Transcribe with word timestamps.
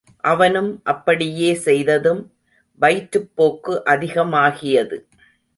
அவனும் 0.23 0.81
அப்படியே 0.83 1.53
செய்ததும் 1.65 2.21
வயிற்றுப்போக்கு 2.81 3.75
அதிகமாகியது. 3.85 4.99